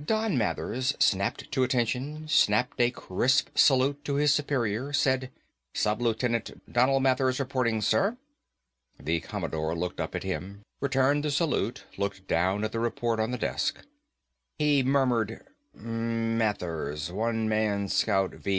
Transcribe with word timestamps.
_Don 0.06 0.36
Mathers 0.36 0.94
snapped 0.98 1.50
to 1.50 1.62
attention, 1.64 2.28
snapped 2.28 2.78
a 2.78 2.90
crisp 2.90 3.48
salute 3.56 4.04
to 4.04 4.16
his 4.16 4.34
superior, 4.34 4.92
said, 4.92 5.30
"Sub 5.72 6.02
lieutenant 6.02 6.60
Donal 6.70 7.00
Mathers 7.00 7.40
reporting, 7.40 7.80
sir." 7.80 8.18
The 9.02 9.20
Commodore 9.20 9.74
looked 9.74 9.98
up 9.98 10.14
at 10.14 10.24
him, 10.24 10.60
returned 10.82 11.24
the 11.24 11.30
salute, 11.30 11.84
looked 11.96 12.26
down 12.28 12.64
at 12.64 12.72
the 12.72 12.80
report 12.80 13.18
on 13.18 13.30
the 13.30 13.38
desk. 13.38 13.78
He 14.58 14.82
murmured, 14.82 15.42
"Mathers, 15.74 17.10
One 17.10 17.48
Man 17.48 17.88
Scout 17.88 18.32
V 18.32 18.50
102. 18.50 18.54